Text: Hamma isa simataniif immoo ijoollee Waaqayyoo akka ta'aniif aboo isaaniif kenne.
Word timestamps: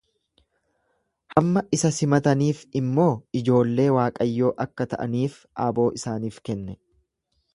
Hamma 1.33 1.61
isa 1.77 1.91
simataniif 1.97 2.63
immoo 2.79 3.05
ijoollee 3.41 3.87
Waaqayyoo 3.97 4.51
akka 4.67 4.89
ta'aniif 4.95 5.39
aboo 5.69 5.89
isaaniif 6.01 6.41
kenne. 6.49 6.77